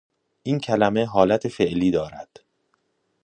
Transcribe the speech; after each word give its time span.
این 0.43 0.59
کلمه 0.59 1.05
حالت 1.05 1.47
فعلی 1.47 1.91
دارد 1.91 2.39